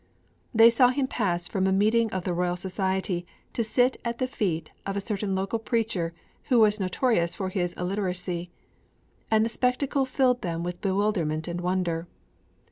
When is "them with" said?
10.41-10.81